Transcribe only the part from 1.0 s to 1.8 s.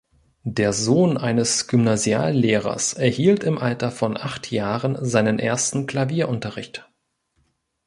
eines